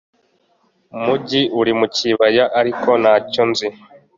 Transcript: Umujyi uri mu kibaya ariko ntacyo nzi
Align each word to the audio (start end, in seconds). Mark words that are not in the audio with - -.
Umujyi 0.97 1.41
uri 1.59 1.71
mu 1.79 1.87
kibaya 1.95 2.45
ariko 2.59 2.89
ntacyo 3.01 3.41
nzi 3.49 3.67